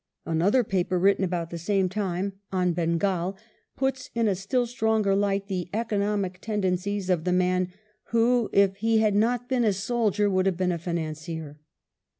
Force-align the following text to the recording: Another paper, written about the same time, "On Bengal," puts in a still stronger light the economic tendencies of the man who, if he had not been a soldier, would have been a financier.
Another 0.25 0.63
paper, 0.63 0.97
written 0.97 1.23
about 1.23 1.51
the 1.51 1.59
same 1.59 1.87
time, 1.87 2.33
"On 2.51 2.73
Bengal," 2.73 3.37
puts 3.77 4.09
in 4.15 4.27
a 4.27 4.33
still 4.33 4.65
stronger 4.65 5.15
light 5.15 5.45
the 5.47 5.69
economic 5.75 6.39
tendencies 6.41 7.07
of 7.07 7.23
the 7.23 7.31
man 7.31 7.71
who, 8.05 8.49
if 8.51 8.77
he 8.77 8.97
had 8.97 9.13
not 9.13 9.47
been 9.47 9.63
a 9.63 9.71
soldier, 9.73 10.27
would 10.27 10.47
have 10.47 10.57
been 10.57 10.71
a 10.71 10.79
financier. 10.79 11.59